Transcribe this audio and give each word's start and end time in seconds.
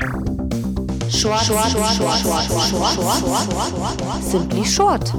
Short, 0.00 1.44
short, 1.44 1.44
short, 1.44 1.92
short, 1.92 2.18
short, 2.20 2.44
short, 2.46 2.94
short, 3.20 4.22
Simply 4.22 4.64
Short. 4.64 5.12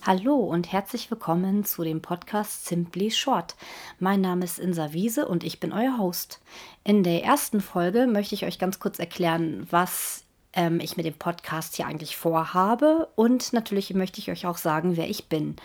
Hallo 0.00 0.36
und 0.36 0.72
herzlich 0.72 1.10
willkommen 1.10 1.66
zu 1.66 1.84
dem 1.84 2.00
Podcast 2.00 2.64
Simply 2.64 3.10
Short. 3.10 3.56
Mein 3.98 4.22
Name 4.22 4.46
ist 4.46 4.58
Insa 4.58 4.94
Wiese 4.94 5.28
und 5.28 5.44
ich 5.44 5.60
bin 5.60 5.74
euer 5.74 5.98
Host. 5.98 6.40
In 6.82 7.02
der 7.02 7.22
ersten 7.22 7.60
Folge 7.60 8.06
möchte 8.06 8.34
ich 8.34 8.46
euch 8.46 8.58
ganz 8.58 8.80
kurz 8.80 8.98
erklären, 8.98 9.66
was 9.70 10.24
ähm, 10.54 10.80
ich 10.80 10.96
mit 10.96 11.04
dem 11.04 11.14
Podcast 11.14 11.76
hier 11.76 11.86
eigentlich 11.86 12.16
vorhabe 12.16 13.08
und 13.16 13.52
natürlich 13.52 13.92
möchte 13.92 14.18
ich 14.18 14.30
euch 14.30 14.46
auch 14.46 14.56
sagen, 14.56 14.96
wer 14.96 15.10
ich 15.10 15.28
bin. 15.28 15.56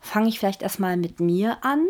Fange 0.00 0.28
ich 0.28 0.38
vielleicht 0.38 0.60
erstmal 0.60 0.98
mit 0.98 1.18
mir 1.18 1.64
an. 1.64 1.86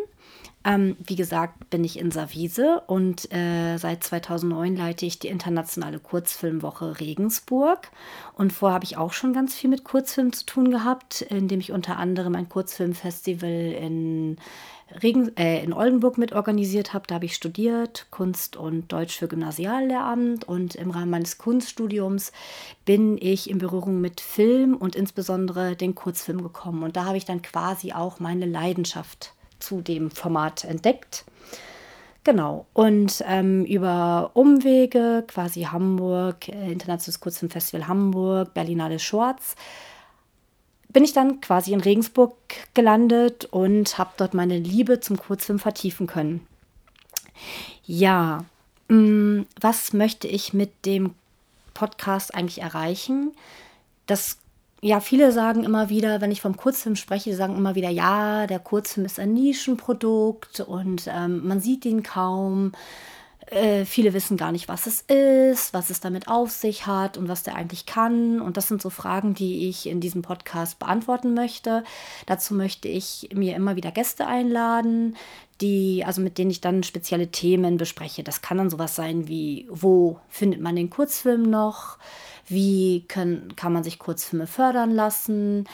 Ähm, 0.65 0.97
wie 1.05 1.17
gesagt, 1.17 1.71
bin 1.71 1.83
ich 1.83 1.99
in 1.99 2.13
Savise 2.13 2.83
und 2.87 3.33
äh, 3.33 3.79
seit 3.79 4.05
2009 4.05 4.77
leite 4.77 5.07
ich 5.07 5.19
die 5.19 5.27
internationale 5.29 5.99
Kurzfilmwoche 5.99 7.01
Regensburg. 7.01 7.91
Und 8.35 8.53
vorher 8.53 8.75
habe 8.75 8.85
ich 8.85 8.97
auch 8.97 9.13
schon 9.13 9.33
ganz 9.33 9.55
viel 9.55 9.71
mit 9.71 9.83
Kurzfilmen 9.83 10.33
zu 10.33 10.47
tun 10.47 10.71
gehabt, 10.71 11.23
indem 11.23 11.59
ich 11.59 11.73
unter 11.73 11.97
anderem 11.97 12.37
ein 12.37 12.49
Kurzfilmfestival 12.49 13.51
in, 13.51 14.37
Regen, 15.03 15.37
äh, 15.37 15.65
in 15.65 15.73
Oldenburg 15.73 16.17
mitorganisiert 16.17 16.95
habe. 16.95 17.09
Da 17.09 17.17
habe 17.17 17.25
ich 17.25 17.35
studiert, 17.35 18.07
Kunst 18.11 18.57
und 18.57 18.93
Deutsch 18.93 19.19
für 19.19 19.27
Gymnasiallehramt. 19.27 20.45
Und 20.45 20.77
im 20.77 20.93
Rahmen 20.93 21.11
meines 21.11 21.39
Kunststudiums 21.39 22.31
bin 22.85 23.19
ich 23.21 23.51
in 23.51 23.59
Berührung 23.59 24.01
mit 24.01 24.21
Film 24.21 24.77
und 24.77 24.95
insbesondere 24.95 25.75
den 25.75 25.97
Kurzfilm 25.97 26.41
gekommen. 26.41 26.85
Und 26.85 26.97
da 26.97 27.05
habe 27.07 27.17
ich 27.17 27.25
dann 27.25 27.43
quasi 27.43 27.93
auch 27.93 28.21
meine 28.21 28.47
Leidenschaft 28.47 29.35
zu 29.63 29.81
dem 29.81 30.11
Format 30.11 30.65
entdeckt. 30.65 31.25
Genau, 32.25 32.67
und 32.73 33.23
ähm, 33.27 33.65
über 33.65 34.31
Umwege, 34.35 35.25
quasi 35.27 35.63
Hamburg, 35.63 36.49
äh, 36.49 36.71
Internationales 36.71 37.19
Kurzfilmfestival 37.19 37.89
Hamburg, 37.89 38.55
Berlinale 38.55 39.01
Schwarz, 39.01 39.57
bin 40.93 41.03
ich 41.03 41.13
dann 41.13 41.41
quasi 41.41 41.73
in 41.73 41.81
Regensburg 41.81 42.37
gelandet 42.75 43.47
und 43.47 43.99
habe 43.99 44.11
dort 44.19 44.35
meine 44.35 44.59
Liebe 44.59 45.01
zum 45.01 45.17
Kurzfilm 45.17 45.59
vertiefen 45.59 46.07
können. 46.07 46.47
Ja, 47.85 48.45
mm, 48.89 49.41
was 49.61 49.93
möchte 49.93 50.29
ich 50.29 50.53
mit 50.53 50.87
dem 50.87 51.15
Podcast 51.75 52.35
eigentlich 52.35 52.61
erreichen? 52.61 53.33
Das 54.07 54.39
ja, 54.85 54.99
viele 55.01 55.31
sagen 55.31 55.63
immer 55.63 55.89
wieder, 55.91 56.21
wenn 56.21 56.33
ich 56.33 56.41
vom 56.41 56.57
Kurzfilm 56.57 56.97
spreche, 56.97 57.37
sagen 57.37 57.57
immer 57.57 57.77
wieder, 57.77 57.89
ja, 57.89 58.49
der 58.49 58.59
Kurzfilm 58.59 59.07
ist 59.07 59.21
ein 59.21 59.33
Nischenprodukt 59.33 60.59
und 60.61 61.09
ähm, 61.09 61.47
man 61.47 61.61
sieht 61.61 61.85
ihn 61.85 62.03
kaum. 62.03 62.73
Äh, 63.53 63.85
viele 63.85 64.13
wissen 64.15 64.37
gar 64.37 64.53
nicht, 64.53 64.69
was 64.69 64.87
es 64.87 65.03
ist, 65.03 65.75
was 65.75 65.91
es 65.91 66.01
damit 66.01 66.29
auf 66.29 66.51
sich 66.51 66.87
hat 66.87 67.17
und 67.17 67.29
was 67.29 67.43
der 67.43 67.55
eigentlich 67.55 67.87
kann. 67.87 68.41
Und 68.41 68.57
das 68.57 68.69
sind 68.69 68.81
so 68.83 68.91
Fragen, 68.91 69.35
die 69.35 69.69
ich 69.69 69.87
in 69.87 70.01
diesem 70.01 70.23
Podcast 70.23 70.79
beantworten 70.79 71.35
möchte. 71.35 71.85
Dazu 72.27 72.55
möchte 72.55 72.89
ich 72.89 73.29
mir 73.35 73.55
immer 73.55 73.77
wieder 73.77 73.91
Gäste 73.91 74.27
einladen, 74.27 75.17
die, 75.61 76.05
also 76.05 76.21
mit 76.21 76.39
denen 76.39 76.51
ich 76.51 76.61
dann 76.61 76.83
spezielle 76.83 77.29
Themen 77.29 77.77
bespreche. 77.77 78.23
Das 78.25 78.43
kann 78.43 78.59
dann 78.59 78.71
sowas 78.71 78.97
sein 78.97 79.29
wie, 79.29 79.67
wo 79.71 80.19
findet 80.29 80.61
man 80.61 80.77
den 80.77 80.91
Kurzfilm 80.91 81.43
noch? 81.43 81.99
wie 82.47 83.05
können, 83.09 83.55
kann 83.57 83.73
man 83.73 83.85
sich 83.85 83.99
Kurzfilme 83.99 84.47
fördern 84.47 84.91
lassen. 84.91 85.67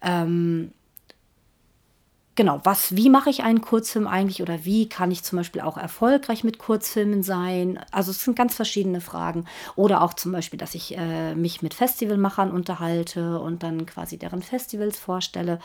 Ähm, 0.00 0.72
genau, 2.34 2.60
was, 2.64 2.96
wie 2.96 3.10
mache 3.10 3.30
ich 3.30 3.42
einen 3.42 3.60
Kurzfilm 3.60 4.06
eigentlich 4.06 4.42
oder 4.42 4.64
wie 4.64 4.88
kann 4.88 5.10
ich 5.10 5.22
zum 5.22 5.38
Beispiel 5.38 5.60
auch 5.60 5.76
erfolgreich 5.76 6.44
mit 6.44 6.58
Kurzfilmen 6.58 7.22
sein? 7.22 7.78
Also 7.90 8.10
es 8.10 8.24
sind 8.24 8.36
ganz 8.36 8.54
verschiedene 8.54 9.00
Fragen. 9.00 9.44
Oder 9.76 10.02
auch 10.02 10.14
zum 10.14 10.32
Beispiel, 10.32 10.58
dass 10.58 10.74
ich 10.74 10.96
äh, 10.96 11.34
mich 11.34 11.62
mit 11.62 11.74
Festivalmachern 11.74 12.50
unterhalte 12.50 13.40
und 13.40 13.62
dann 13.62 13.86
quasi 13.86 14.18
deren 14.18 14.42
Festivals 14.42 14.98
vorstelle. 14.98 15.58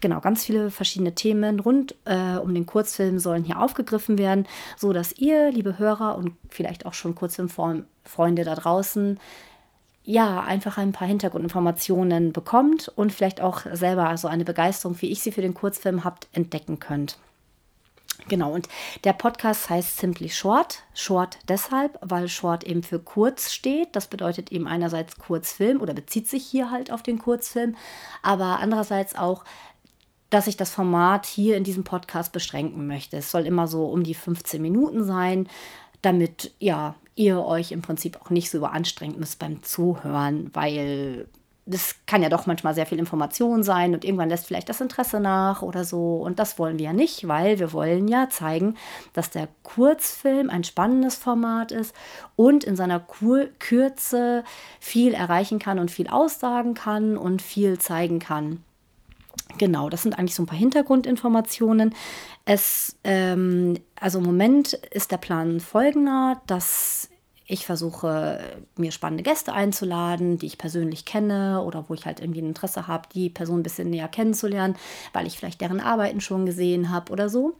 Genau, 0.00 0.20
ganz 0.20 0.44
viele 0.44 0.70
verschiedene 0.70 1.14
Themen 1.14 1.60
rund 1.60 1.94
äh, 2.06 2.36
um 2.36 2.54
den 2.54 2.64
Kurzfilm 2.64 3.18
sollen 3.18 3.44
hier 3.44 3.60
aufgegriffen 3.60 4.16
werden, 4.16 4.46
so 4.78 4.94
dass 4.94 5.12
ihr, 5.12 5.50
liebe 5.52 5.78
Hörer 5.78 6.16
und 6.16 6.32
vielleicht 6.48 6.86
auch 6.86 6.94
schon 6.94 7.14
Kurzfilmfreunde 7.14 8.44
da 8.44 8.54
draußen, 8.54 9.20
ja, 10.02 10.40
einfach 10.40 10.78
ein 10.78 10.92
paar 10.92 11.08
Hintergrundinformationen 11.08 12.32
bekommt 12.32 12.88
und 12.88 13.12
vielleicht 13.12 13.40
auch 13.40 13.62
selber 13.72 14.16
so 14.16 14.28
eine 14.28 14.44
Begeisterung, 14.44 15.00
wie 15.00 15.10
ich 15.10 15.20
sie 15.22 15.32
für 15.32 15.42
den 15.42 15.54
Kurzfilm 15.54 16.04
habt, 16.04 16.28
entdecken 16.32 16.78
könnt. 16.80 17.18
Genau, 18.28 18.52
und 18.52 18.68
der 19.04 19.12
Podcast 19.12 19.70
heißt 19.70 19.98
Simply 19.98 20.28
Short. 20.28 20.82
Short 20.94 21.38
deshalb, 21.48 21.98
weil 22.02 22.28
Short 22.28 22.64
eben 22.64 22.82
für 22.82 22.98
kurz 22.98 23.50
steht. 23.50 23.96
Das 23.96 24.08
bedeutet 24.08 24.52
eben 24.52 24.66
einerseits 24.66 25.16
Kurzfilm 25.16 25.80
oder 25.80 25.94
bezieht 25.94 26.28
sich 26.28 26.44
hier 26.44 26.70
halt 26.70 26.92
auf 26.92 27.02
den 27.02 27.18
Kurzfilm, 27.18 27.76
aber 28.22 28.58
andererseits 28.60 29.16
auch, 29.16 29.44
dass 30.28 30.46
ich 30.46 30.56
das 30.56 30.70
Format 30.70 31.26
hier 31.26 31.56
in 31.56 31.64
diesem 31.64 31.82
Podcast 31.82 32.32
beschränken 32.32 32.86
möchte. 32.86 33.16
Es 33.16 33.30
soll 33.30 33.46
immer 33.46 33.66
so 33.66 33.86
um 33.86 34.04
die 34.04 34.14
15 34.14 34.62
Minuten 34.62 35.04
sein, 35.04 35.48
damit 36.02 36.52
ja 36.58 36.94
ihr 37.14 37.44
euch 37.44 37.72
im 37.72 37.82
Prinzip 37.82 38.20
auch 38.20 38.30
nicht 38.30 38.50
so 38.50 38.58
überanstrengen 38.58 39.18
müsst 39.18 39.38
beim 39.38 39.62
Zuhören, 39.62 40.50
weil 40.54 41.26
das 41.66 41.94
kann 42.06 42.22
ja 42.22 42.28
doch 42.28 42.46
manchmal 42.46 42.74
sehr 42.74 42.86
viel 42.86 42.98
Information 42.98 43.62
sein 43.62 43.94
und 43.94 44.04
irgendwann 44.04 44.28
lässt 44.28 44.46
vielleicht 44.46 44.68
das 44.68 44.80
Interesse 44.80 45.20
nach 45.20 45.62
oder 45.62 45.84
so. 45.84 46.16
Und 46.16 46.38
das 46.38 46.58
wollen 46.58 46.78
wir 46.78 46.86
ja 46.86 46.92
nicht, 46.92 47.28
weil 47.28 47.58
wir 47.58 47.72
wollen 47.72 48.08
ja 48.08 48.28
zeigen, 48.28 48.76
dass 49.12 49.30
der 49.30 49.48
Kurzfilm 49.62 50.50
ein 50.50 50.64
spannendes 50.64 51.16
Format 51.16 51.70
ist 51.70 51.94
und 52.34 52.64
in 52.64 52.76
seiner 52.76 52.98
Kur 52.98 53.46
Kürze 53.58 54.42
viel 54.80 55.14
erreichen 55.14 55.58
kann 55.58 55.78
und 55.78 55.90
viel 55.90 56.08
aussagen 56.08 56.74
kann 56.74 57.16
und 57.16 57.40
viel 57.42 57.78
zeigen 57.78 58.18
kann. 58.18 58.64
Genau, 59.58 59.88
das 59.90 60.02
sind 60.02 60.18
eigentlich 60.18 60.34
so 60.34 60.42
ein 60.42 60.46
paar 60.46 60.58
Hintergrundinformationen. 60.58 61.94
Es, 62.44 62.96
ähm, 63.04 63.78
also 63.96 64.18
im 64.18 64.24
Moment 64.24 64.72
ist 64.72 65.12
der 65.12 65.18
Plan 65.18 65.60
folgender, 65.60 66.40
dass 66.46 67.10
ich 67.50 67.66
versuche, 67.66 68.38
mir 68.76 68.92
spannende 68.92 69.24
Gäste 69.24 69.52
einzuladen, 69.52 70.38
die 70.38 70.46
ich 70.46 70.56
persönlich 70.56 71.04
kenne 71.04 71.62
oder 71.62 71.84
wo 71.88 71.94
ich 71.94 72.06
halt 72.06 72.20
irgendwie 72.20 72.42
ein 72.42 72.48
Interesse 72.48 72.86
habe, 72.86 73.08
die 73.12 73.28
Person 73.28 73.60
ein 73.60 73.62
bisschen 73.64 73.90
näher 73.90 74.06
kennenzulernen, 74.06 74.76
weil 75.12 75.26
ich 75.26 75.36
vielleicht 75.36 75.60
deren 75.60 75.80
Arbeiten 75.80 76.20
schon 76.20 76.46
gesehen 76.46 76.90
habe 76.90 77.10
oder 77.12 77.28
so. 77.28 77.56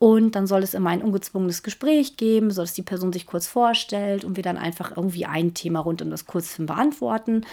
Und 0.00 0.34
dann 0.34 0.48
soll 0.48 0.64
es 0.64 0.74
immer 0.74 0.90
ein 0.90 1.02
ungezwungenes 1.02 1.62
Gespräch 1.62 2.16
geben, 2.16 2.50
sodass 2.50 2.74
die 2.74 2.82
Person 2.82 3.12
sich 3.12 3.26
kurz 3.26 3.46
vorstellt 3.46 4.24
und 4.24 4.36
wir 4.36 4.42
dann 4.42 4.58
einfach 4.58 4.96
irgendwie 4.96 5.24
ein 5.24 5.54
Thema 5.54 5.80
rund 5.80 6.02
um 6.02 6.10
das 6.10 6.26
Kurzfilm 6.26 6.66
beantworten. 6.66 7.46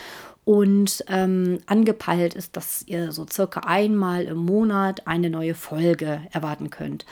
Und 0.44 1.04
ähm, 1.08 1.60
angepeilt 1.66 2.36
ist, 2.36 2.56
dass 2.56 2.84
ihr 2.88 3.12
so 3.12 3.26
circa 3.32 3.62
einmal 3.62 4.24
im 4.24 4.38
Monat 4.38 5.08
eine 5.08 5.30
neue 5.30 5.56
Folge 5.56 6.22
erwarten 6.32 6.70
könnt. 6.70 7.06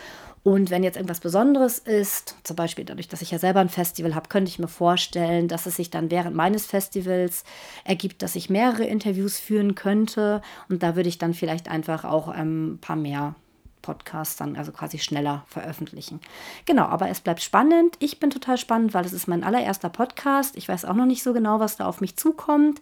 Und 0.44 0.70
wenn 0.70 0.84
jetzt 0.84 0.98
irgendwas 0.98 1.22
Besonderes 1.22 1.80
ist, 1.80 2.36
zum 2.44 2.58
Beispiel 2.58 2.84
dadurch, 2.84 3.08
dass 3.08 3.22
ich 3.22 3.32
ja 3.32 3.40
selber 3.40 3.62
ein 3.62 3.70
Festival 3.70 4.14
habe, 4.14 4.28
könnte 4.28 4.50
ich 4.50 4.60
mir 4.60 4.68
vorstellen, 4.68 5.48
dass 5.48 5.66
es 5.66 5.78
sich 5.78 5.90
dann 5.90 6.12
während 6.12 6.36
meines 6.36 6.66
Festivals 6.66 7.46
ergibt, 7.86 8.22
dass 8.22 8.36
ich 8.36 8.50
mehrere 8.50 8.84
Interviews 8.84 9.40
führen 9.40 9.74
könnte. 9.74 10.42
Und 10.68 10.84
da 10.84 10.98
würde 10.98 11.08
ich 11.08 11.18
dann 11.18 11.34
vielleicht 11.34 11.70
einfach 11.70 12.04
auch 12.04 12.36
ähm, 12.38 12.74
ein 12.74 12.78
paar 12.80 12.98
mehr 12.98 13.36
Podcasts 13.82 14.36
dann 14.36 14.56
also 14.58 14.72
quasi 14.72 14.98
schneller 14.98 15.46
veröffentlichen. 15.48 16.20
Genau, 16.66 16.86
aber 16.86 17.10
es 17.10 17.22
bleibt 17.22 17.42
spannend. 17.42 17.96
Ich 18.00 18.20
bin 18.20 18.30
total 18.30 18.58
spannend, 18.58 18.94
weil 18.94 19.06
es 19.06 19.14
ist 19.14 19.28
mein 19.28 19.44
allererster 19.44 19.90
Podcast. 19.90 20.58
Ich 20.58 20.68
weiß 20.68 20.86
auch 20.86 20.96
noch 20.96 21.06
nicht 21.06 21.24
so 21.24 21.34
genau, 21.34 21.60
was 21.60 21.78
da 21.78 21.86
auf 21.86 22.02
mich 22.02 22.18
zukommt. 22.18 22.82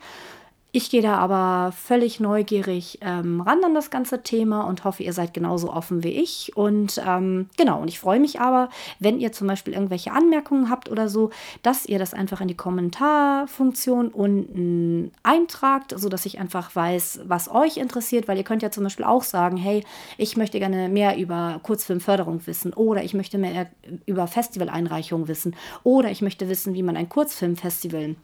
Ich 0.73 0.89
gehe 0.89 1.01
da 1.01 1.17
aber 1.17 1.73
völlig 1.73 2.21
neugierig 2.21 2.99
ähm, 3.01 3.41
ran 3.41 3.61
an 3.65 3.73
das 3.73 3.89
ganze 3.89 4.23
Thema 4.23 4.61
und 4.61 4.85
hoffe, 4.85 5.03
ihr 5.03 5.11
seid 5.11 5.33
genauso 5.33 5.73
offen 5.73 6.01
wie 6.01 6.11
ich. 6.11 6.55
Und 6.55 7.01
ähm, 7.05 7.49
genau, 7.57 7.81
und 7.81 7.89
ich 7.89 7.99
freue 7.99 8.21
mich 8.21 8.39
aber, 8.39 8.69
wenn 8.97 9.19
ihr 9.19 9.33
zum 9.33 9.47
Beispiel 9.47 9.73
irgendwelche 9.73 10.13
Anmerkungen 10.13 10.69
habt 10.69 10.89
oder 10.89 11.09
so, 11.09 11.29
dass 11.61 11.85
ihr 11.85 11.99
das 11.99 12.13
einfach 12.13 12.39
in 12.39 12.47
die 12.47 12.55
Kommentarfunktion 12.55 14.07
unten 14.09 15.11
eintragt, 15.23 15.93
sodass 15.97 16.25
ich 16.25 16.39
einfach 16.39 16.73
weiß, 16.73 17.23
was 17.25 17.51
euch 17.51 17.75
interessiert, 17.75 18.29
weil 18.29 18.37
ihr 18.37 18.45
könnt 18.45 18.61
ja 18.61 18.71
zum 18.71 18.85
Beispiel 18.85 19.05
auch 19.05 19.23
sagen, 19.23 19.57
hey, 19.57 19.83
ich 20.17 20.37
möchte 20.37 20.59
gerne 20.59 20.87
mehr 20.87 21.17
über 21.17 21.59
Kurzfilmförderung 21.63 22.47
wissen 22.47 22.71
oder 22.73 23.03
ich 23.03 23.13
möchte 23.13 23.37
mehr 23.37 23.69
über 24.05 24.25
Festivaleinreichungen 24.25 25.27
wissen 25.27 25.53
oder 25.83 26.11
ich 26.11 26.21
möchte 26.21 26.47
wissen, 26.47 26.75
wie 26.75 26.83
man 26.83 26.95
ein 26.95 27.09
Kurzfilmfestival 27.09 28.15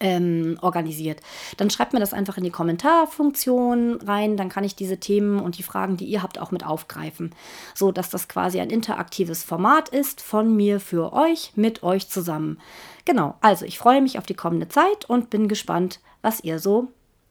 ähm, 0.00 0.58
organisiert. 0.60 1.20
Dann 1.56 1.70
schreibt 1.70 1.92
mir 1.92 2.00
das 2.00 2.12
einfach 2.12 2.36
in 2.36 2.44
die 2.44 2.50
Kommentarfunktion 2.50 4.00
rein, 4.02 4.36
dann 4.36 4.48
kann 4.48 4.64
ich 4.64 4.74
diese 4.74 4.98
Themen 4.98 5.40
und 5.40 5.58
die 5.58 5.62
Fragen, 5.62 5.96
die 5.96 6.06
ihr 6.06 6.22
habt, 6.22 6.38
auch 6.38 6.50
mit 6.50 6.64
aufgreifen, 6.64 7.34
so 7.74 7.92
dass 7.92 8.10
das 8.10 8.28
quasi 8.28 8.60
ein 8.60 8.70
interaktives 8.70 9.42
Format 9.42 9.88
ist 9.88 10.20
von 10.20 10.54
mir 10.54 10.80
für 10.80 11.12
euch 11.12 11.52
mit 11.56 11.82
euch 11.82 12.08
zusammen. 12.08 12.58
Genau, 13.04 13.36
also 13.40 13.64
ich 13.64 13.78
freue 13.78 14.02
mich 14.02 14.18
auf 14.18 14.26
die 14.26 14.34
kommende 14.34 14.68
Zeit 14.68 15.04
und 15.08 15.30
bin 15.30 15.48
gespannt, 15.48 16.00
was 16.22 16.40
ihr 16.40 16.58
so 16.58 16.88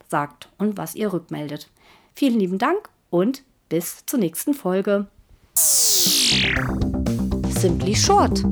sagt 0.08 0.50
und 0.58 0.78
was 0.78 0.96
ihr 0.96 1.12
rückmeldet. 1.12 1.70
Vielen 2.14 2.40
lieben 2.40 2.58
Dank 2.58 2.90
und 3.10 3.44
bis 3.70 4.06
zur 4.06 4.20
nächsten 4.20 4.54
Folge. 4.54 5.08
Simply 7.66 7.96
Short 7.96 8.44